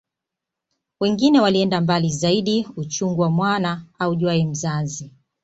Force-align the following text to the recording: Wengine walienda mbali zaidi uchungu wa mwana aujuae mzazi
Wengine 1.01 1.41
walienda 1.41 1.81
mbali 1.81 2.09
zaidi 2.09 2.67
uchungu 2.75 3.21
wa 3.21 3.29
mwana 3.29 3.85
aujuae 3.99 4.45
mzazi 4.45 5.11